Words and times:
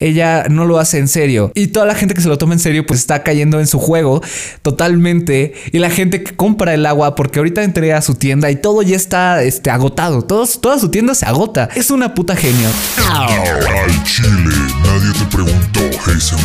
ella 0.00 0.44
no 0.48 0.64
lo 0.64 0.78
hace 0.78 0.98
en 0.98 1.08
serio. 1.08 1.50
Y 1.54 1.68
toda 1.68 1.84
la 1.84 1.94
gente 1.94 2.14
que 2.14 2.20
se 2.20 2.28
lo 2.28 2.38
toma 2.38 2.54
en 2.54 2.60
serio, 2.60 2.86
pues 2.86 3.00
está 3.00 3.24
cayendo 3.24 3.58
en 3.58 3.66
su 3.66 3.80
juego 3.80 4.22
totalmente. 4.62 5.54
Y 5.72 5.78
la 5.78 5.90
gente 5.90 6.22
que 6.22 6.36
compra 6.36 6.72
el 6.74 6.86
agua, 6.86 7.16
porque 7.16 7.40
ahorita 7.40 7.64
entré 7.64 7.92
a 7.92 8.00
su 8.00 8.14
tienda 8.14 8.50
y 8.50 8.56
todo 8.56 8.82
ya 8.82 8.94
está 8.94 9.42
este, 9.42 9.70
agotado. 9.70 10.22
Todos, 10.22 10.60
toda 10.60 10.78
su 10.78 10.90
tienda 10.90 11.14
se 11.14 11.26
agota. 11.26 11.68
Es 11.74 11.90
una 11.90 12.14
puta 12.14 12.36
genio. 12.36 12.68
Ay, 13.08 14.00
Chile, 14.04 14.54
nadie 14.84 15.12
te 15.18 15.36
preguntó, 15.36 15.80
Hazen 16.06 16.37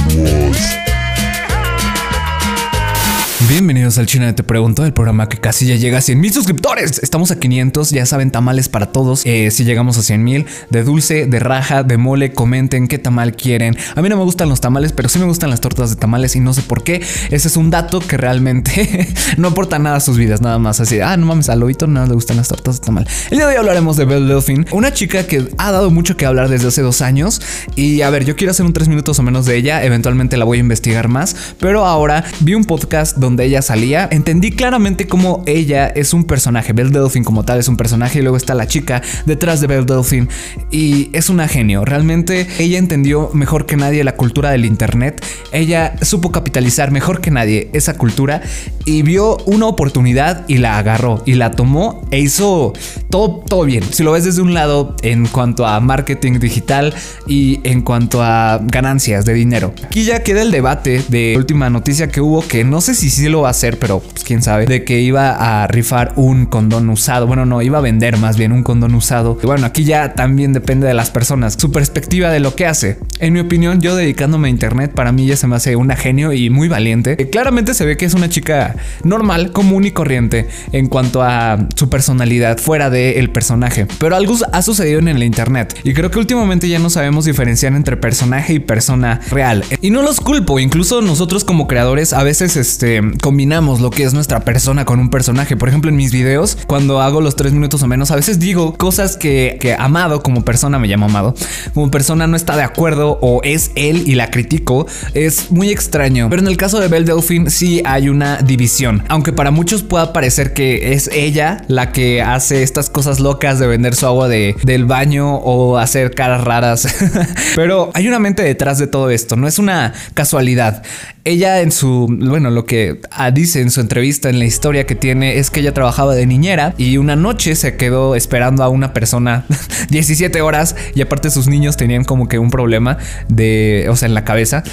Al 3.97 4.07
China 4.07 4.33
Te 4.33 4.43
Pregunto, 4.43 4.85
el 4.85 4.93
programa 4.93 5.29
que 5.29 5.37
casi 5.37 5.67
ya 5.67 5.75
llega 5.75 5.99
a 5.99 6.01
100 6.01 6.19
mil 6.19 6.33
suscriptores. 6.33 6.99
Estamos 7.03 7.31
a 7.31 7.39
500, 7.39 7.91
ya 7.91 8.05
saben, 8.05 8.31
tamales 8.31 8.69
para 8.69 8.87
todos. 8.87 9.21
Eh, 9.25 9.51
si 9.51 9.65
llegamos 9.65 9.97
a 9.97 10.01
100 10.01 10.23
mil, 10.23 10.45
de 10.69 10.83
dulce, 10.83 11.27
de 11.27 11.39
raja, 11.39 11.83
de 11.83 11.97
mole, 11.97 12.33
comenten 12.33 12.87
qué 12.87 12.97
tamal 12.97 13.35
quieren. 13.35 13.77
A 13.95 14.01
mí 14.01 14.09
no 14.09 14.17
me 14.17 14.23
gustan 14.23 14.49
los 14.49 14.61
tamales, 14.61 14.93
pero 14.93 15.09
sí 15.09 15.19
me 15.19 15.25
gustan 15.25 15.49
las 15.49 15.61
tortas 15.61 15.89
de 15.89 15.95
tamales 15.97 16.35
y 16.35 16.39
no 16.39 16.53
sé 16.53 16.61
por 16.61 16.83
qué. 16.83 17.03
Ese 17.29 17.47
es 17.47 17.57
un 17.57 17.69
dato 17.69 17.99
que 17.99 18.17
realmente 18.17 19.07
no 19.37 19.49
aporta 19.49 19.77
nada 19.79 19.97
a 19.97 19.99
sus 19.99 20.17
vidas, 20.17 20.41
nada 20.41 20.59
más 20.59 20.79
así. 20.79 20.99
Ah, 20.99 21.17
no 21.17 21.25
mames, 21.25 21.49
a 21.49 21.55
Lobito 21.55 21.85
no 21.85 22.05
le 22.05 22.13
gustan 22.13 22.37
las 22.37 22.47
tortas 22.47 22.79
de 22.79 22.85
tamal. 22.85 23.07
El 23.29 23.37
día 23.37 23.47
de 23.47 23.53
hoy 23.53 23.59
hablaremos 23.59 23.97
de 23.97 24.05
Belle 24.05 24.25
Delphine, 24.25 24.65
una 24.71 24.93
chica 24.93 25.27
que 25.27 25.49
ha 25.57 25.71
dado 25.71 25.91
mucho 25.91 26.17
que 26.17 26.25
hablar 26.25 26.49
desde 26.49 26.69
hace 26.69 26.81
dos 26.81 27.01
años. 27.01 27.41
Y 27.75 28.01
a 28.01 28.09
ver, 28.09 28.25
yo 28.25 28.35
quiero 28.35 28.51
hacer 28.51 28.65
un 28.65 28.73
tres 28.73 28.87
minutos 28.87 29.19
o 29.19 29.23
menos 29.23 29.45
de 29.45 29.57
ella, 29.57 29.83
eventualmente 29.83 30.37
la 30.37 30.45
voy 30.45 30.57
a 30.57 30.61
investigar 30.61 31.09
más, 31.09 31.35
pero 31.59 31.85
ahora 31.85 32.23
vi 32.39 32.55
un 32.55 32.63
podcast 32.63 33.17
donde 33.17 33.45
ella 33.45 33.61
entendí 33.91 34.51
claramente 34.51 35.07
cómo 35.07 35.43
ella 35.45 35.87
es 35.87 36.13
un 36.13 36.23
personaje. 36.23 36.73
Belle 36.73 36.89
Delphine 36.89 37.25
como 37.25 37.43
tal 37.43 37.59
es 37.59 37.67
un 37.67 37.77
personaje 37.77 38.19
y 38.19 38.21
luego 38.21 38.37
está 38.37 38.53
la 38.53 38.67
chica 38.67 39.01
detrás 39.25 39.61
de 39.61 39.67
Belle 39.67 39.85
Delphine 39.85 40.27
y 40.71 41.09
es 41.13 41.29
una 41.29 41.47
genio. 41.47 41.85
Realmente 41.85 42.47
ella 42.59 42.77
entendió 42.77 43.29
mejor 43.33 43.65
que 43.65 43.75
nadie 43.75 44.03
la 44.03 44.15
cultura 44.15 44.51
del 44.51 44.65
internet. 44.65 45.23
Ella 45.51 45.95
supo 46.01 46.31
capitalizar 46.31 46.91
mejor 46.91 47.21
que 47.21 47.31
nadie 47.31 47.69
esa 47.73 47.95
cultura 47.95 48.41
y 48.85 49.01
vio 49.01 49.37
una 49.45 49.67
oportunidad 49.67 50.45
y 50.47 50.57
la 50.57 50.77
agarró 50.77 51.21
y 51.25 51.33
la 51.33 51.51
tomó 51.51 52.01
e 52.11 52.19
hizo 52.19 52.73
todo, 53.09 53.43
todo 53.47 53.65
bien. 53.65 53.83
Si 53.91 54.03
lo 54.03 54.11
ves 54.11 54.23
desde 54.23 54.41
un 54.41 54.53
lado 54.53 54.95
en 55.01 55.27
cuanto 55.27 55.65
a 55.65 55.79
marketing 55.79 56.39
digital 56.39 56.93
y 57.27 57.59
en 57.63 57.81
cuanto 57.81 58.23
a 58.23 58.59
ganancias 58.63 59.25
de 59.25 59.33
dinero. 59.33 59.73
Aquí 59.83 60.03
ya 60.03 60.23
queda 60.23 60.41
el 60.41 60.51
debate 60.51 61.03
de 61.09 61.33
última 61.37 61.69
noticia 61.69 62.07
que 62.07 62.21
hubo 62.21 62.45
que 62.47 62.63
no 62.63 62.81
sé 62.81 62.95
si 62.95 63.09
sí 63.09 63.29
lo 63.29 63.41
va 63.41 63.49
a 63.49 63.51
hacer, 63.51 63.72
pero 63.75 63.99
pues, 63.99 64.23
quién 64.23 64.41
sabe, 64.41 64.65
de 64.65 64.83
que 64.83 65.01
iba 65.01 65.63
a 65.63 65.67
rifar 65.67 66.13
un 66.15 66.45
condón 66.45 66.89
usado. 66.89 67.27
Bueno, 67.27 67.45
no, 67.45 67.61
iba 67.61 67.77
a 67.77 67.81
vender 67.81 68.17
más 68.17 68.37
bien 68.37 68.51
un 68.51 68.63
condón 68.63 68.95
usado. 68.95 69.37
Y 69.41 69.45
bueno, 69.45 69.65
aquí 69.65 69.83
ya 69.83 70.13
también 70.13 70.53
depende 70.53 70.87
de 70.87 70.93
las 70.93 71.11
personas, 71.11 71.55
su 71.59 71.71
perspectiva 71.71 72.29
de 72.29 72.39
lo 72.39 72.55
que 72.55 72.65
hace. 72.65 72.97
En 73.19 73.33
mi 73.33 73.39
opinión, 73.39 73.81
yo 73.81 73.95
dedicándome 73.95 74.47
a 74.47 74.51
internet, 74.51 74.91
para 74.93 75.11
mí 75.11 75.25
ya 75.25 75.35
se 75.35 75.47
me 75.47 75.55
hace 75.55 75.75
una 75.75 75.95
genio 75.95 76.33
y 76.33 76.49
muy 76.49 76.67
valiente. 76.67 77.15
Eh, 77.19 77.29
claramente 77.29 77.73
se 77.73 77.85
ve 77.85 77.97
que 77.97 78.05
es 78.05 78.13
una 78.13 78.29
chica 78.29 78.75
normal, 79.03 79.51
común 79.51 79.85
y 79.85 79.91
corriente 79.91 80.47
en 80.71 80.87
cuanto 80.87 81.21
a 81.21 81.67
su 81.75 81.89
personalidad 81.89 82.57
fuera 82.57 82.89
del 82.89 83.29
personaje. 83.29 83.87
Pero 83.99 84.15
algo 84.15 84.35
ha 84.51 84.61
sucedido 84.61 84.99
en 84.99 85.07
el 85.07 85.23
internet 85.23 85.79
y 85.83 85.93
creo 85.93 86.09
que 86.11 86.19
últimamente 86.19 86.67
ya 86.67 86.79
no 86.79 86.89
sabemos 86.89 87.25
diferenciar 87.25 87.73
entre 87.73 87.97
personaje 87.97 88.53
y 88.53 88.59
persona 88.59 89.19
real. 89.29 89.63
Y 89.81 89.89
no 89.89 90.01
los 90.01 90.19
culpo, 90.19 90.59
incluso 90.59 91.01
nosotros 91.01 91.43
como 91.43 91.67
creadores 91.67 92.13
a 92.13 92.23
veces 92.23 92.57
este, 92.57 93.01
combinamos 93.21 93.62
lo 93.63 93.89
que 93.89 94.03
es 94.03 94.13
nuestra 94.13 94.41
persona 94.41 94.83
con 94.83 94.99
un 94.99 95.09
personaje. 95.09 95.55
Por 95.55 95.69
ejemplo, 95.69 95.89
en 95.89 95.95
mis 95.95 96.11
videos, 96.11 96.57
cuando 96.67 97.01
hago 97.01 97.21
los 97.21 97.35
tres 97.37 97.53
minutos 97.53 97.81
o 97.81 97.87
menos, 97.87 98.11
a 98.11 98.15
veces 98.15 98.37
digo 98.39 98.77
cosas 98.77 99.15
que, 99.15 99.57
que 99.59 99.73
Amado 99.73 100.21
como 100.21 100.43
persona, 100.43 100.79
me 100.79 100.87
llamo 100.87 101.05
Amado, 101.05 101.33
como 101.73 101.89
persona 101.89 102.27
no 102.27 102.35
está 102.35 102.57
de 102.57 102.63
acuerdo 102.63 103.17
o 103.21 103.41
es 103.43 103.71
él 103.75 104.03
y 104.05 104.15
la 104.15 104.29
critico. 104.31 104.85
Es 105.13 105.49
muy 105.49 105.69
extraño. 105.69 106.29
Pero 106.29 106.41
en 106.41 106.47
el 106.49 106.57
caso 106.57 106.79
de 106.79 106.89
Belle 106.89 107.05
Delphine 107.05 107.49
sí 107.49 107.81
hay 107.85 108.09
una 108.09 108.37
división. 108.37 109.03
Aunque 109.07 109.31
para 109.31 109.51
muchos 109.51 109.81
pueda 109.81 110.11
parecer 110.11 110.53
que 110.53 110.93
es 110.93 111.09
ella 111.13 111.63
la 111.67 111.91
que 111.91 112.21
hace 112.21 112.63
estas 112.63 112.89
cosas 112.89 113.21
locas 113.21 113.59
de 113.59 113.67
vender 113.67 113.95
su 113.95 114.05
agua 114.05 114.27
de, 114.27 114.55
del 114.63 114.85
baño 114.85 115.35
o 115.35 115.77
hacer 115.77 116.13
caras 116.13 116.43
raras. 116.43 116.87
Pero 117.55 117.91
hay 117.93 118.07
una 118.09 118.19
mente 118.19 118.43
detrás 118.43 118.77
de 118.77 118.87
todo 118.87 119.09
esto. 119.09 119.37
No 119.37 119.47
es 119.47 119.57
una 119.57 119.93
casualidad. 120.13 120.83
Ella 121.25 121.61
en 121.61 121.71
su, 121.71 122.07
bueno, 122.09 122.49
lo 122.49 122.65
que 122.65 122.99
dice 123.33 123.61
en 123.61 123.71
su 123.71 123.79
entrevista 123.79 124.29
en 124.29 124.39
la 124.39 124.45
historia 124.45 124.85
que 124.85 124.95
tiene 124.95 125.37
es 125.37 125.49
que 125.49 125.61
ella 125.61 125.73
trabajaba 125.73 126.15
de 126.15 126.25
niñera 126.25 126.73
y 126.77 126.97
una 126.97 127.15
noche 127.15 127.55
se 127.55 127.77
quedó 127.77 128.15
esperando 128.15 128.61
a 128.61 128.67
una 128.67 128.91
persona 128.91 129.45
17 129.89 130.41
horas 130.41 130.75
y 130.95 131.01
aparte 131.01 131.29
sus 131.29 131.47
niños 131.47 131.77
tenían 131.77 132.03
como 132.03 132.27
que 132.27 132.39
un 132.39 132.49
problema 132.49 132.97
de, 133.29 133.87
o 133.89 133.95
sea, 133.95 134.09
en 134.09 134.15
la 134.15 134.25
cabeza 134.25 134.63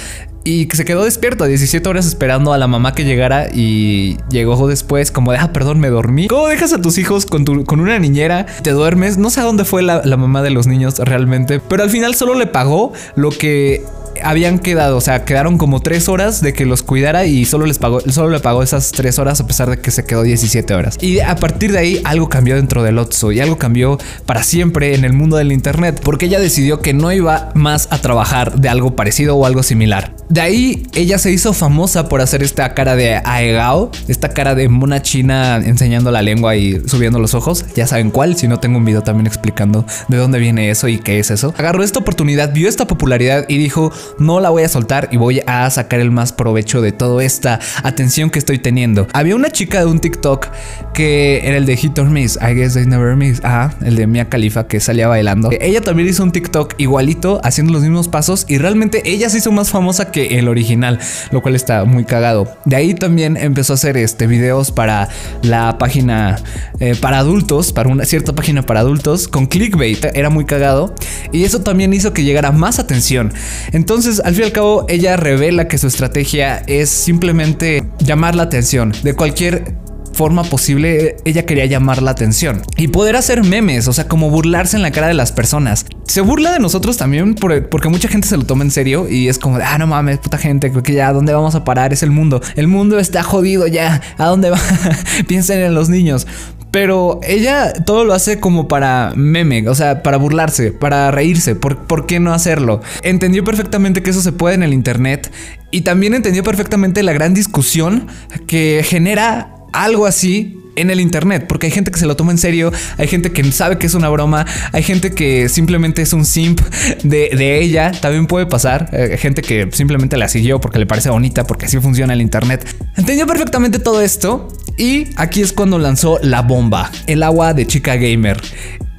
y 0.43 0.65
que 0.65 0.75
se 0.75 0.83
quedó 0.83 1.05
despierto 1.05 1.45
17 1.45 1.87
horas 1.87 2.05
esperando 2.05 2.51
a 2.51 2.57
la 2.57 2.67
mamá 2.67 2.95
que 2.95 3.05
llegara 3.05 3.47
y 3.53 4.17
llegó 4.29 4.67
después 4.67 5.09
como 5.11 5.31
de, 5.31 5.37
ah, 5.37 5.53
perdón, 5.53 5.79
me 5.79 5.89
dormí. 5.89 6.27
¿Cómo 6.27 6.47
dejas 6.47 6.73
a 6.73 6.81
tus 6.81 6.97
hijos 6.97 7.25
con, 7.25 7.45
tu, 7.45 7.63
con 7.63 7.79
una 7.79 7.97
niñera? 7.99 8.45
Te 8.63 8.71
duermes. 8.71 9.17
No 9.17 9.29
sé 9.29 9.39
a 9.39 9.43
dónde 9.43 9.65
fue 9.65 9.83
la 9.83 10.17
mamá 10.17 10.41
de 10.41 10.49
los 10.49 10.67
niños 10.67 10.97
realmente, 10.97 11.59
pero 11.59 11.83
al 11.83 11.91
final 11.91 12.15
solo 12.15 12.33
le 12.33 12.47
pagó 12.47 12.91
lo 13.15 13.29
que 13.29 13.83
habían 14.23 14.59
quedado, 14.59 14.97
o 14.97 15.01
sea, 15.01 15.25
quedaron 15.25 15.57
como 15.57 15.81
tres 15.81 16.09
horas 16.09 16.41
de 16.41 16.53
que 16.53 16.65
los 16.65 16.83
cuidara 16.83 17.25
y 17.25 17.45
solo 17.45 17.65
les 17.65 17.77
pagó, 17.77 18.01
solo 18.01 18.29
le 18.29 18.39
pagó 18.39 18.63
esas 18.63 18.91
tres 18.91 19.19
horas 19.19 19.39
a 19.39 19.47
pesar 19.47 19.69
de 19.69 19.79
que 19.79 19.91
se 19.91 20.05
quedó 20.05 20.23
17 20.23 20.73
horas. 20.73 20.97
Y 21.01 21.19
a 21.19 21.35
partir 21.35 21.71
de 21.71 21.79
ahí 21.79 22.01
algo 22.03 22.29
cambió 22.29 22.55
dentro 22.55 22.83
del 22.83 22.97
Otso 22.97 23.31
y 23.31 23.39
algo 23.39 23.57
cambió 23.57 23.97
para 24.25 24.43
siempre 24.43 24.95
en 24.95 25.05
el 25.05 25.13
mundo 25.13 25.37
del 25.37 25.51
internet 25.51 26.01
porque 26.03 26.25
ella 26.25 26.39
decidió 26.39 26.81
que 26.81 26.93
no 26.93 27.11
iba 27.11 27.51
más 27.53 27.87
a 27.91 27.99
trabajar 27.99 28.55
de 28.55 28.69
algo 28.69 28.95
parecido 28.95 29.35
o 29.35 29.45
algo 29.45 29.63
similar. 29.63 30.15
De 30.29 30.41
ahí 30.41 30.87
ella 30.93 31.17
se 31.17 31.31
hizo 31.31 31.53
famosa 31.53 32.07
por 32.07 32.21
hacer 32.21 32.43
esta 32.43 32.73
cara 32.73 32.95
de 32.95 33.15
Aegao, 33.15 33.91
esta 34.07 34.29
cara 34.29 34.55
de 34.55 34.69
mona 34.69 35.01
china 35.01 35.57
enseñando 35.57 36.11
la 36.11 36.21
lengua 36.21 36.55
y 36.55 36.81
subiendo 36.87 37.19
los 37.19 37.33
ojos. 37.33 37.65
Ya 37.75 37.87
saben 37.87 38.11
cuál, 38.11 38.37
si 38.37 38.47
no 38.47 38.59
tengo 38.59 38.77
un 38.77 38.85
video 38.85 39.03
también 39.03 39.27
explicando 39.27 39.85
de 40.07 40.17
dónde 40.17 40.39
viene 40.39 40.69
eso 40.69 40.87
y 40.87 40.99
qué 40.99 41.19
es 41.19 41.31
eso. 41.31 41.53
Agarró 41.57 41.83
esta 41.83 41.99
oportunidad, 41.99 42.53
vio 42.53 42.69
esta 42.69 42.87
popularidad 42.87 43.45
y 43.47 43.57
dijo, 43.57 43.91
no 44.19 44.39
la 44.39 44.49
voy 44.49 44.63
a 44.63 44.69
soltar 44.69 45.09
y 45.11 45.17
voy 45.17 45.41
a 45.45 45.69
sacar 45.69 45.99
el 45.99 46.11
más 46.11 46.33
provecho 46.33 46.81
de 46.81 46.91
toda 46.91 47.23
esta 47.23 47.59
atención 47.83 48.29
que 48.29 48.39
estoy 48.39 48.59
teniendo. 48.59 49.07
Había 49.13 49.35
una 49.35 49.49
chica 49.49 49.79
de 49.79 49.85
un 49.85 49.99
TikTok 49.99 50.47
que 50.93 51.47
era 51.47 51.57
el 51.57 51.65
de 51.65 51.77
Hit 51.77 51.97
or 51.99 52.09
Miss, 52.09 52.37
I 52.41 52.53
guess 52.53 52.73
they 52.73 52.85
never 52.85 53.15
miss, 53.15 53.41
ah, 53.43 53.73
el 53.83 53.95
de 53.95 54.07
Mia 54.07 54.29
Khalifa 54.29 54.67
que 54.67 54.79
salía 54.79 55.07
bailando. 55.07 55.49
Ella 55.59 55.81
también 55.81 56.09
hizo 56.09 56.23
un 56.23 56.31
TikTok 56.31 56.75
igualito, 56.77 57.39
haciendo 57.43 57.73
los 57.73 57.81
mismos 57.81 58.07
pasos 58.07 58.45
y 58.47 58.57
realmente 58.57 59.01
ella 59.05 59.29
se 59.29 59.37
hizo 59.37 59.51
más 59.51 59.69
famosa 59.69 60.11
que 60.11 60.39
el 60.39 60.47
original, 60.47 60.99
lo 61.31 61.41
cual 61.41 61.55
está 61.55 61.85
muy 61.85 62.05
cagado. 62.05 62.47
De 62.65 62.75
ahí 62.75 62.93
también 62.93 63.37
empezó 63.37 63.73
a 63.73 63.75
hacer 63.75 63.97
este 63.97 64.27
videos 64.27 64.71
para 64.71 65.09
la 65.41 65.77
página 65.77 66.37
eh, 66.79 66.95
para 66.99 67.19
adultos, 67.19 67.71
para 67.71 67.89
una 67.89 68.05
cierta 68.05 68.33
página 68.33 68.63
para 68.63 68.79
adultos 68.81 69.27
con 69.27 69.45
clickbait, 69.45 70.05
era 70.13 70.29
muy 70.29 70.45
cagado 70.45 70.95
y 71.31 71.43
eso 71.43 71.61
también 71.61 71.93
hizo 71.93 72.13
que 72.13 72.23
llegara 72.23 72.51
más 72.51 72.79
atención. 72.79 73.33
Entonces, 73.71 73.90
al 73.93 74.33
fin 74.33 74.43
y 74.43 74.45
al 74.45 74.51
cabo, 74.51 74.85
ella 74.87 75.17
revela 75.17 75.67
que 75.67 75.77
su 75.77 75.87
estrategia 75.87 76.63
es 76.67 76.89
simplemente 76.89 77.83
llamar 77.99 78.35
la 78.35 78.43
atención 78.43 78.93
de 79.03 79.15
cualquier 79.15 79.75
forma 80.13 80.43
posible 80.43 81.17
ella 81.25 81.45
quería 81.45 81.65
llamar 81.65 82.01
la 82.01 82.11
atención 82.11 82.61
y 82.77 82.89
poder 82.89 83.15
hacer 83.15 83.43
memes, 83.43 83.87
o 83.87 83.93
sea, 83.93 84.07
como 84.07 84.29
burlarse 84.29 84.75
en 84.75 84.83
la 84.83 84.91
cara 84.91 85.07
de 85.07 85.13
las 85.13 85.31
personas. 85.31 85.85
Se 86.05 86.21
burla 86.21 86.51
de 86.51 86.59
nosotros 86.59 86.97
también 86.97 87.35
porque 87.35 87.89
mucha 87.89 88.07
gente 88.07 88.27
se 88.27 88.37
lo 88.37 88.43
toma 88.43 88.63
en 88.63 88.71
serio 88.71 89.07
y 89.09 89.29
es 89.29 89.39
como, 89.39 89.57
ah, 89.57 89.77
no 89.77 89.87
mames, 89.87 90.19
puta 90.19 90.37
gente, 90.37 90.69
creo 90.69 90.83
que 90.83 90.93
ya, 90.93 91.07
¿a 91.07 91.13
dónde 91.13 91.33
vamos 91.33 91.55
a 91.55 91.63
parar? 91.63 91.93
Es 91.93 92.03
el 92.03 92.11
mundo. 92.11 92.41
El 92.55 92.67
mundo 92.67 92.99
está 92.99 93.23
jodido 93.23 93.67
ya. 93.67 94.01
¿A 94.17 94.25
dónde 94.25 94.49
va? 94.49 94.59
Piensen 95.27 95.59
en 95.61 95.73
los 95.73 95.89
niños. 95.89 96.27
Pero 96.71 97.19
ella 97.23 97.73
todo 97.73 98.05
lo 98.05 98.13
hace 98.13 98.39
como 98.39 98.67
para 98.67 99.11
meme, 99.15 99.67
o 99.67 99.75
sea, 99.75 100.03
para 100.03 100.17
burlarse, 100.17 100.71
para 100.71 101.11
reírse. 101.11 101.55
¿Por, 101.55 101.85
¿Por, 101.85 102.05
qué 102.05 102.19
no 102.19 102.33
hacerlo? 102.33 102.81
Entendió 103.03 103.43
perfectamente 103.43 104.01
que 104.01 104.09
eso 104.09 104.21
se 104.21 104.31
puede 104.31 104.55
en 104.55 104.63
el 104.63 104.73
Internet 104.73 105.31
y 105.69 105.81
también 105.81 106.13
entendió 106.13 106.43
perfectamente 106.43 107.03
la 107.03 107.13
gran 107.13 107.33
discusión 107.33 108.07
que 108.47 108.83
genera 108.85 109.55
algo 109.73 110.05
así 110.05 110.57
en 110.75 110.89
el 110.89 110.99
internet, 110.99 111.45
porque 111.47 111.67
hay 111.67 111.71
gente 111.71 111.91
que 111.91 111.99
se 111.99 112.05
lo 112.05 112.15
toma 112.15 112.31
en 112.31 112.37
serio, 112.37 112.71
hay 112.97 113.07
gente 113.07 113.31
que 113.31 113.43
sabe 113.51 113.77
que 113.77 113.87
es 113.87 113.93
una 113.93 114.09
broma, 114.09 114.45
hay 114.71 114.83
gente 114.83 115.11
que 115.11 115.49
simplemente 115.49 116.01
es 116.01 116.13
un 116.13 116.25
simp 116.25 116.61
de, 117.03 117.59
ella, 117.59 117.91
también 117.91 118.25
puede 118.27 118.45
pasar, 118.45 118.89
eh, 118.93 119.17
gente 119.17 119.41
que 119.41 119.67
simplemente 119.71 120.17
la 120.17 120.27
siguió 120.29 120.61
porque 120.61 120.79
le 120.79 120.85
parece 120.85 121.09
bonita, 121.09 121.45
porque 121.45 121.65
así 121.65 121.79
funciona 121.79 122.13
el 122.13 122.21
internet. 122.21 122.65
Entendió 122.95 123.27
perfectamente 123.27 123.79
todo 123.79 124.01
esto 124.01 124.47
y 124.81 125.09
aquí 125.15 125.43
es 125.43 125.53
cuando 125.53 125.77
lanzó 125.77 126.17
la 126.23 126.41
bomba, 126.41 126.91
el 127.05 127.21
agua 127.21 127.53
de 127.53 127.67
chica 127.67 127.97
gamer. 127.97 128.41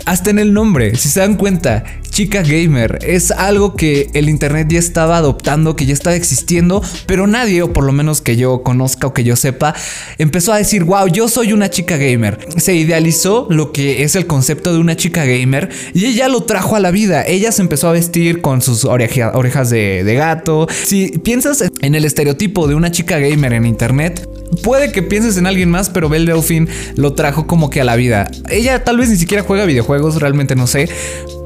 Hasta 0.06 0.30
en 0.30 0.38
el 0.38 0.52
nombre, 0.52 0.94
si 0.94 1.08
se 1.08 1.18
dan 1.18 1.36
cuenta, 1.36 1.82
chica 2.08 2.42
gamer. 2.42 3.00
Es 3.02 3.32
algo 3.32 3.74
que 3.74 4.08
el 4.14 4.28
internet 4.28 4.68
ya 4.70 4.78
estaba 4.78 5.16
adoptando, 5.16 5.74
que 5.74 5.86
ya 5.86 5.92
estaba 5.92 6.14
existiendo, 6.14 6.82
pero 7.06 7.26
nadie, 7.26 7.62
o 7.62 7.72
por 7.72 7.82
lo 7.82 7.92
menos 7.92 8.20
que 8.20 8.36
yo 8.36 8.62
conozca 8.62 9.08
o 9.08 9.12
que 9.12 9.24
yo 9.24 9.34
sepa, 9.34 9.74
empezó 10.18 10.52
a 10.52 10.58
decir, 10.58 10.84
wow, 10.84 11.08
yo 11.08 11.26
soy 11.26 11.52
una 11.52 11.68
chica 11.68 11.96
gamer. 11.96 12.38
Se 12.58 12.76
idealizó 12.76 13.48
lo 13.50 13.72
que 13.72 14.04
es 14.04 14.14
el 14.14 14.28
concepto 14.28 14.72
de 14.72 14.78
una 14.78 14.96
chica 14.96 15.24
gamer 15.24 15.68
y 15.94 16.06
ella 16.06 16.28
lo 16.28 16.44
trajo 16.44 16.76
a 16.76 16.80
la 16.80 16.92
vida. 16.92 17.24
Ella 17.26 17.50
se 17.50 17.62
empezó 17.62 17.88
a 17.88 17.92
vestir 17.92 18.40
con 18.40 18.62
sus 18.62 18.84
orejas 18.84 19.70
de, 19.70 20.04
de 20.04 20.14
gato. 20.14 20.68
Si 20.84 21.18
piensas 21.18 21.64
en 21.80 21.94
el 21.96 22.04
estereotipo 22.04 22.68
de 22.68 22.76
una 22.76 22.92
chica 22.92 23.18
gamer 23.18 23.52
en 23.52 23.66
internet, 23.66 24.28
Puede 24.62 24.92
que 24.92 25.02
pienses 25.02 25.36
en 25.36 25.46
alguien 25.46 25.70
más, 25.70 25.90
pero 25.90 26.08
Belle 26.08 26.32
Delphine 26.32 26.68
lo 26.96 27.14
trajo 27.14 27.46
como 27.46 27.70
que 27.70 27.80
a 27.80 27.84
la 27.84 27.96
vida. 27.96 28.30
Ella 28.48 28.84
tal 28.84 28.98
vez 28.98 29.08
ni 29.08 29.16
siquiera 29.16 29.42
juega 29.42 29.64
videojuegos, 29.64 30.20
realmente 30.20 30.54
no 30.54 30.66
sé, 30.66 30.88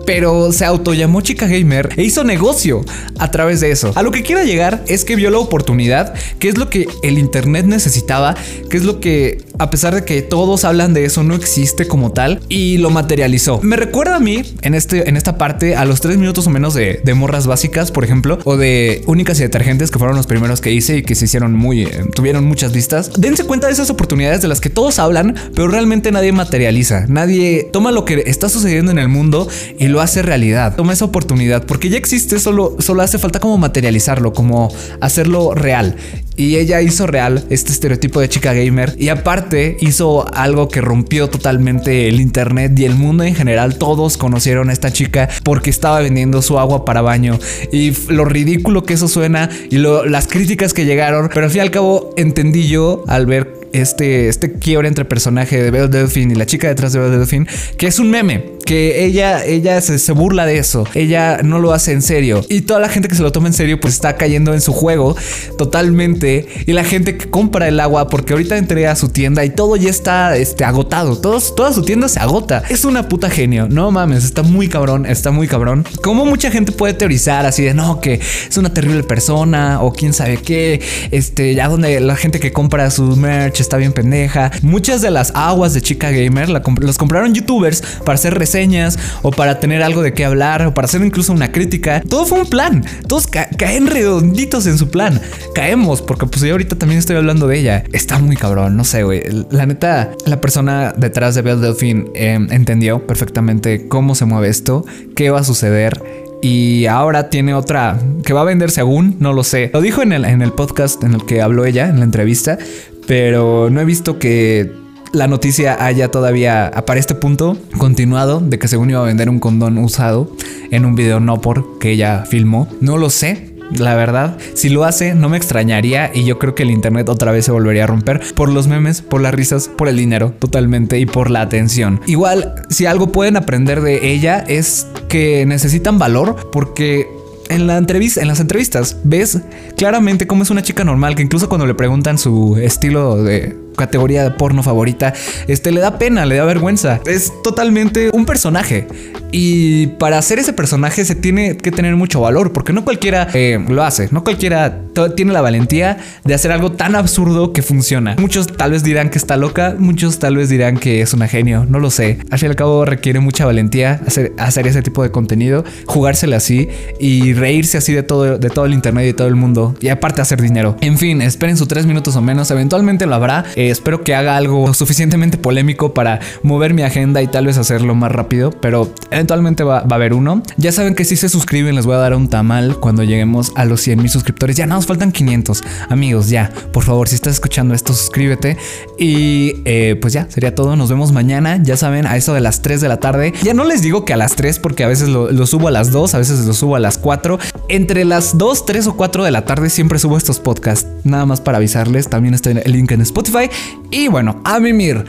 pero 0.06 0.52
se 0.52 0.64
autollamó 0.64 1.20
chica 1.20 1.46
gamer 1.46 1.90
e 1.96 2.04
hizo 2.04 2.24
negocio 2.24 2.84
a 3.18 3.30
través 3.30 3.60
de 3.60 3.72
eso. 3.72 3.92
A 3.96 4.02
lo 4.02 4.12
que 4.12 4.22
quiera 4.22 4.44
llegar 4.44 4.82
es 4.86 5.04
que 5.04 5.16
vio 5.16 5.30
la 5.30 5.38
oportunidad, 5.38 6.14
que 6.38 6.48
es 6.48 6.56
lo 6.56 6.70
que 6.70 6.86
el 7.02 7.18
internet 7.18 7.66
necesitaba, 7.66 8.36
que 8.70 8.76
es 8.76 8.84
lo 8.84 9.00
que 9.00 9.44
a 9.58 9.70
pesar 9.70 9.94
de 9.94 10.04
que 10.04 10.22
todos 10.22 10.64
hablan 10.64 10.94
de 10.94 11.04
eso 11.04 11.22
no 11.22 11.34
existe 11.34 11.86
como 11.86 12.12
tal 12.12 12.40
y 12.48 12.78
lo 12.78 12.90
materializó. 12.90 13.60
Me 13.62 13.76
recuerda 13.76 14.16
a 14.16 14.20
mí 14.20 14.42
en 14.62 14.74
este 14.74 15.08
en 15.08 15.16
esta 15.16 15.38
parte 15.38 15.76
a 15.76 15.84
los 15.84 16.00
tres 16.00 16.18
minutos 16.18 16.46
o 16.46 16.50
menos 16.50 16.74
de, 16.74 17.02
morras 17.16 17.46
básicas, 17.46 17.90
por 17.90 18.04
ejemplo, 18.04 18.38
o 18.44 18.56
de 18.58 19.02
únicas 19.06 19.40
y 19.40 19.42
detergentes 19.42 19.90
que 19.90 19.98
fueron 19.98 20.16
los 20.16 20.26
primeros 20.26 20.60
que 20.60 20.72
hice 20.72 20.98
y 20.98 21.02
que 21.02 21.14
se 21.14 21.24
hicieron 21.24 21.54
muy 21.54 21.82
eh, 21.82 22.04
tuvieron 22.14 22.44
muchas 22.44 22.72
vistas. 22.72 23.10
Dense 23.16 23.44
cuenta 23.44 23.68
de 23.68 23.72
esas 23.72 23.88
oportunidades 23.88 24.42
de 24.42 24.48
las 24.48 24.60
que 24.60 24.68
todos 24.68 24.98
hablan, 24.98 25.34
pero 25.54 25.68
realmente 25.68 26.12
nadie 26.12 26.32
materializa. 26.32 27.06
Nadie 27.08 27.68
toma 27.72 27.92
lo 27.92 28.04
que 28.04 28.24
está 28.26 28.48
sucediendo 28.48 28.92
en 28.92 28.98
el 28.98 29.08
mundo 29.08 29.48
y 29.78 29.88
lo 29.88 30.00
hace 30.00 30.22
realidad. 30.22 30.76
Toma 30.76 30.92
esa 30.92 31.06
oportunidad 31.06 31.64
porque 31.64 31.88
ya 31.88 31.96
existe, 31.96 32.38
solo, 32.38 32.76
solo 32.80 33.02
hace 33.02 33.18
falta 33.18 33.40
como 33.40 33.56
materializarlo, 33.56 34.32
como 34.32 34.72
hacerlo 35.00 35.54
real. 35.54 35.96
Y 36.36 36.56
ella 36.56 36.82
hizo 36.82 37.06
real 37.06 37.44
este 37.48 37.72
estereotipo 37.72 38.20
de 38.20 38.28
chica 38.28 38.52
gamer 38.52 38.94
y 38.98 39.08
aparte 39.08 39.76
hizo 39.80 40.26
algo 40.34 40.68
que 40.68 40.82
rompió 40.82 41.28
totalmente 41.28 42.08
el 42.08 42.20
internet 42.20 42.78
y 42.78 42.84
el 42.84 42.94
mundo 42.94 43.24
en 43.24 43.34
general. 43.34 43.78
Todos 43.78 44.18
conocieron 44.18 44.68
a 44.68 44.72
esta 44.74 44.92
chica 44.92 45.28
porque 45.42 45.70
estaba 45.70 46.00
vendiendo 46.00 46.42
su 46.42 46.58
agua 46.58 46.84
para 46.84 47.00
baño 47.00 47.38
y 47.72 47.92
lo 48.12 48.26
ridículo 48.26 48.84
que 48.84 48.94
eso 48.94 49.08
suena 49.08 49.48
y 49.70 49.78
las 49.78 50.28
críticas 50.28 50.74
que 50.74 50.84
llegaron. 50.84 51.30
Pero 51.32 51.46
al 51.46 51.50
fin 51.50 51.58
y 51.58 51.62
al 51.62 51.70
cabo 51.70 52.12
entendí 52.16 52.68
yo 52.68 53.04
al 53.06 53.24
ver 53.24 53.55
este, 53.72 54.28
este 54.28 54.52
quiebre 54.52 54.88
entre 54.88 55.04
personaje 55.04 55.62
de 55.62 55.70
Belle 55.70 55.88
Delphine 55.88 56.34
y 56.34 56.36
la 56.36 56.46
chica 56.46 56.68
detrás 56.68 56.92
de 56.92 57.00
Belle 57.00 57.18
Delphine, 57.18 57.46
que 57.76 57.86
es 57.86 57.98
un 57.98 58.10
meme, 58.10 58.56
que 58.64 59.04
ella, 59.04 59.44
ella 59.44 59.80
se, 59.80 59.98
se, 59.98 60.12
burla 60.12 60.44
de 60.44 60.58
eso, 60.58 60.84
ella 60.94 61.38
no 61.42 61.58
lo 61.60 61.72
hace 61.72 61.92
en 61.92 62.02
serio. 62.02 62.44
Y 62.48 62.62
toda 62.62 62.80
la 62.80 62.88
gente 62.88 63.08
que 63.08 63.14
se 63.14 63.22
lo 63.22 63.32
toma 63.32 63.46
en 63.46 63.54
serio 63.54 63.80
pues 63.80 63.94
está 63.94 64.16
cayendo 64.16 64.52
en 64.54 64.60
su 64.60 64.72
juego 64.72 65.16
totalmente. 65.56 66.46
Y 66.66 66.72
la 66.72 66.84
gente 66.84 67.16
que 67.16 67.30
compra 67.30 67.68
el 67.68 67.78
agua 67.78 68.08
porque 68.08 68.32
ahorita 68.32 68.58
entré 68.58 68.88
a 68.88 68.96
su 68.96 69.08
tienda 69.08 69.44
y 69.44 69.50
todo 69.50 69.76
ya 69.76 69.88
está 69.88 70.36
este, 70.36 70.64
agotado, 70.64 71.16
Todos, 71.16 71.54
toda 71.54 71.72
su 71.72 71.82
tienda 71.82 72.08
se 72.08 72.18
agota, 72.18 72.62
es 72.68 72.84
una 72.84 73.08
puta 73.08 73.30
genio, 73.30 73.68
no 73.68 73.90
mames, 73.90 74.24
está 74.24 74.42
muy 74.42 74.68
cabrón, 74.68 75.06
está 75.06 75.30
muy 75.30 75.46
cabrón, 75.46 75.84
como 76.02 76.26
mucha 76.26 76.50
gente 76.50 76.72
puede 76.72 76.94
teorizar 76.94 77.46
así 77.46 77.62
de 77.62 77.74
no, 77.74 78.00
que 78.00 78.14
es 78.14 78.56
una 78.56 78.74
terrible 78.74 79.02
persona 79.04 79.80
o 79.82 79.92
quién 79.92 80.12
sabe 80.12 80.38
qué, 80.38 80.80
este, 81.10 81.54
ya 81.54 81.68
donde 81.68 82.00
la 82.00 82.16
gente 82.16 82.40
que 82.40 82.52
compra 82.52 82.90
su 82.90 83.16
merch 83.16 83.55
está 83.62 83.76
bien 83.76 83.92
pendeja. 83.92 84.50
Muchas 84.62 85.02
de 85.02 85.10
las 85.10 85.32
aguas 85.34 85.74
de 85.74 85.82
Chica 85.82 86.10
Gamer 86.10 86.48
la 86.48 86.62
los 86.80 86.98
compraron 86.98 87.34
youtubers 87.34 87.82
para 88.04 88.14
hacer 88.14 88.34
reseñas 88.34 88.98
o 89.22 89.30
para 89.30 89.60
tener 89.60 89.82
algo 89.82 90.02
de 90.02 90.12
qué 90.12 90.24
hablar 90.24 90.66
o 90.66 90.74
para 90.74 90.86
hacer 90.86 91.02
incluso 91.02 91.32
una 91.32 91.52
crítica. 91.52 92.02
Todo 92.08 92.26
fue 92.26 92.40
un 92.40 92.46
plan. 92.46 92.84
Todos 93.08 93.26
caen 93.26 93.86
redonditos 93.86 94.66
en 94.66 94.78
su 94.78 94.90
plan. 94.90 95.20
Caemos 95.54 96.02
porque 96.02 96.26
pues 96.26 96.42
yo 96.42 96.52
ahorita 96.52 96.76
también 96.76 96.98
estoy 96.98 97.16
hablando 97.16 97.46
de 97.46 97.58
ella. 97.58 97.84
Está 97.92 98.18
muy 98.18 98.36
cabrón, 98.36 98.76
no 98.76 98.84
sé, 98.84 99.02
güey. 99.02 99.22
La 99.50 99.66
neta, 99.66 100.10
la 100.24 100.40
persona 100.40 100.94
detrás 100.96 101.34
de 101.34 101.42
Belle 101.42 101.60
Delphine 101.60 102.10
em, 102.14 102.48
entendió 102.50 103.06
perfectamente 103.06 103.88
cómo 103.88 104.14
se 104.14 104.24
mueve 104.24 104.48
esto, 104.48 104.84
qué 105.14 105.30
va 105.30 105.40
a 105.40 105.44
suceder 105.44 106.26
y 106.42 106.86
ahora 106.86 107.30
tiene 107.30 107.54
otra 107.54 107.98
que 108.24 108.32
va 108.32 108.42
a 108.42 108.44
vender 108.44 108.70
según, 108.70 109.16
no 109.20 109.32
lo 109.32 109.42
sé. 109.42 109.70
Lo 109.72 109.80
dijo 109.80 110.02
en 110.02 110.12
el, 110.12 110.24
en 110.24 110.42
el 110.42 110.52
podcast 110.52 111.02
en 111.02 111.14
el 111.14 111.24
que 111.24 111.42
habló 111.42 111.64
ella, 111.64 111.88
en 111.88 111.98
la 111.98 112.04
entrevista, 112.04 112.58
pero 113.06 113.70
no 113.70 113.80
he 113.80 113.84
visto 113.84 114.18
que 114.18 114.70
la 115.12 115.28
noticia 115.28 115.84
haya 115.84 116.10
todavía, 116.10 116.70
para 116.86 117.00
este 117.00 117.14
punto, 117.14 117.56
continuado 117.78 118.40
de 118.40 118.58
que 118.58 118.68
según 118.68 118.90
iba 118.90 119.00
a 119.00 119.04
vender 119.04 119.30
un 119.30 119.40
condón 119.40 119.78
usado 119.78 120.30
en 120.70 120.84
un 120.84 120.94
video 120.94 121.20
no 121.20 121.40
por 121.40 121.78
que 121.78 121.92
ella 121.92 122.24
filmó. 122.28 122.68
No 122.80 122.98
lo 122.98 123.10
sé. 123.10 123.54
La 123.76 123.96
verdad, 123.96 124.38
si 124.54 124.68
lo 124.68 124.84
hace, 124.84 125.14
no 125.14 125.28
me 125.28 125.36
extrañaría 125.36 126.12
y 126.14 126.24
yo 126.24 126.38
creo 126.38 126.54
que 126.54 126.62
el 126.62 126.70
internet 126.70 127.08
otra 127.08 127.32
vez 127.32 127.46
se 127.46 127.50
volvería 127.50 127.82
a 127.82 127.88
romper 127.88 128.20
por 128.36 128.48
los 128.48 128.68
memes, 128.68 129.02
por 129.02 129.20
las 129.20 129.34
risas, 129.34 129.68
por 129.68 129.88
el 129.88 129.96
dinero, 129.96 130.34
totalmente 130.38 131.00
y 131.00 131.06
por 131.06 131.30
la 131.30 131.40
atención. 131.40 132.00
Igual, 132.06 132.62
si 132.68 132.86
algo 132.86 133.10
pueden 133.10 133.36
aprender 133.36 133.80
de 133.80 134.12
ella 134.12 134.44
es 134.46 134.86
que 135.08 135.46
necesitan 135.46 135.98
valor 135.98 136.48
porque 136.52 137.08
en 137.48 137.66
la 137.66 137.76
entrevista, 137.76 138.20
en 138.20 138.28
las 138.28 138.40
entrevistas, 138.40 138.96
ves 139.04 139.38
claramente 139.76 140.26
cómo 140.26 140.42
es 140.42 140.50
una 140.50 140.62
chica 140.62 140.84
normal 140.84 141.14
que 141.14 141.22
incluso 141.22 141.48
cuando 141.48 141.66
le 141.66 141.74
preguntan 141.74 142.18
su 142.18 142.56
estilo 142.56 143.22
de 143.22 143.56
categoría 143.76 144.24
de 144.24 144.30
porno 144.30 144.62
favorita, 144.62 145.12
este 145.46 145.70
le 145.70 145.80
da 145.80 145.98
pena, 145.98 146.26
le 146.26 146.36
da 146.36 146.44
vergüenza. 146.44 147.00
Es 147.06 147.32
totalmente 147.42 148.10
un 148.12 148.26
personaje. 148.26 148.86
Y 149.32 149.88
para 149.98 150.18
hacer 150.18 150.38
ese 150.38 150.52
personaje 150.52 151.04
se 151.04 151.14
tiene 151.14 151.56
que 151.56 151.70
tener 151.70 151.94
mucho 151.96 152.20
valor, 152.20 152.52
porque 152.52 152.72
no 152.72 152.84
cualquiera 152.84 153.28
eh, 153.34 153.62
lo 153.68 153.84
hace, 153.84 154.08
no 154.10 154.24
cualquiera 154.24 154.80
tiene 155.14 155.32
la 155.32 155.40
valentía 155.40 155.98
de 156.24 156.34
hacer 156.34 156.52
algo 156.52 156.72
tan 156.72 156.96
absurdo 156.96 157.52
que 157.52 157.62
funciona. 157.62 158.16
Muchos 158.18 158.46
tal 158.46 158.72
vez 158.72 158.82
dirán 158.82 159.10
que 159.10 159.18
está 159.18 159.36
loca, 159.36 159.76
muchos 159.78 160.18
tal 160.18 160.36
vez 160.36 160.48
dirán 160.48 160.78
que 160.78 161.02
es 161.02 161.12
una 161.12 161.28
genio, 161.28 161.66
no 161.68 161.78
lo 161.78 161.90
sé. 161.90 162.18
Al 162.30 162.38
fin 162.38 162.48
y 162.48 162.50
al 162.50 162.56
cabo 162.56 162.84
requiere 162.84 163.20
mucha 163.20 163.46
valentía 163.46 164.00
hacer, 164.06 164.66
ese 164.66 164.82
tipo 164.82 165.02
de 165.02 165.10
contenido, 165.10 165.64
jugársela 165.86 166.38
así 166.38 166.68
y 166.98 167.34
reírse 167.34 167.78
así 167.78 167.92
de 167.92 168.02
todo, 168.02 168.38
de 168.38 168.50
todo 168.50 168.64
el 168.64 168.72
internet 168.72 169.04
y 169.04 169.06
de 169.08 169.14
todo 169.14 169.28
el 169.28 169.36
mundo. 169.36 169.74
Y 169.80 169.88
aparte 169.88 170.20
hacer 170.20 170.40
dinero. 170.40 170.76
En 170.80 170.98
fin, 170.98 171.22
esperen 171.22 171.56
sus 171.56 171.68
tres 171.68 171.86
minutos 171.86 172.16
o 172.16 172.22
menos, 172.22 172.50
eventualmente 172.50 173.06
lo 173.06 173.14
habrá. 173.14 173.44
Eh, 173.54 173.70
espero 173.70 174.02
que 174.02 174.14
haga 174.14 174.36
algo 174.36 174.72
suficientemente 174.74 175.38
polémico 175.38 175.94
para 175.94 176.20
mover 176.42 176.74
mi 176.74 176.82
agenda 176.82 177.22
y 177.22 177.26
tal 177.26 177.46
vez 177.46 177.58
hacerlo 177.58 177.94
más 177.94 178.12
rápido, 178.12 178.50
pero 178.50 178.92
eventualmente 179.10 179.64
va, 179.64 179.78
a 179.78 179.94
haber 179.94 180.14
uno. 180.14 180.42
Ya 180.56 180.72
saben 180.72 180.94
que 180.94 181.04
si 181.04 181.16
se 181.16 181.28
suscriben 181.28 181.74
les 181.74 181.86
voy 181.86 181.94
a 181.94 181.98
dar 181.98 182.14
un 182.14 182.28
tamal 182.28 182.78
cuando 182.80 183.02
lleguemos 183.02 183.52
a 183.54 183.64
los 183.64 183.80
100 183.80 183.98
mil 183.98 184.10
suscriptores. 184.10 184.56
Ya 184.56 184.66
faltan 184.86 185.12
500. 185.12 185.62
Amigos, 185.88 186.28
ya, 186.28 186.50
por 186.72 186.84
favor, 186.84 187.08
si 187.08 187.14
estás 187.14 187.34
escuchando 187.34 187.74
esto, 187.74 187.92
suscríbete. 187.92 188.56
Y 188.98 189.62
eh, 189.64 189.96
pues 190.00 190.12
ya, 190.12 190.28
sería 190.30 190.54
todo. 190.54 190.76
Nos 190.76 190.88
vemos 190.88 191.12
mañana, 191.12 191.62
ya 191.62 191.76
saben, 191.76 192.06
a 192.06 192.16
eso 192.16 192.32
de 192.34 192.40
las 192.40 192.62
3 192.62 192.80
de 192.80 192.88
la 192.88 192.98
tarde. 192.98 193.32
Ya 193.42 193.54
no 193.54 193.64
les 193.64 193.82
digo 193.82 194.04
que 194.04 194.12
a 194.12 194.16
las 194.16 194.36
3 194.36 194.58
porque 194.60 194.84
a 194.84 194.88
veces 194.88 195.08
lo, 195.08 195.30
lo 195.30 195.46
subo 195.46 195.68
a 195.68 195.70
las 195.70 195.90
2, 195.90 196.14
a 196.14 196.18
veces 196.18 196.46
lo 196.46 196.54
subo 196.54 196.76
a 196.76 196.80
las 196.80 196.98
4. 196.98 197.38
Entre 197.68 198.04
las 198.04 198.38
2, 198.38 198.66
3 198.66 198.86
o 198.86 198.96
4 198.96 199.24
de 199.24 199.30
la 199.30 199.44
tarde 199.44 199.70
siempre 199.70 199.98
subo 199.98 200.16
estos 200.16 200.40
podcasts. 200.40 200.86
Nada 201.04 201.26
más 201.26 201.40
para 201.40 201.58
avisarles, 201.58 202.08
también 202.08 202.34
está 202.34 202.50
el 202.50 202.72
link 202.72 202.92
en 202.92 203.00
Spotify. 203.02 203.50
Y 203.90 204.08
bueno, 204.08 204.40
a 204.44 204.60
mimir, 204.60 205.04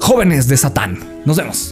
jóvenes 0.00 0.48
de 0.48 0.56
Satán. 0.56 0.98
Nos 1.24 1.36
vemos. 1.36 1.68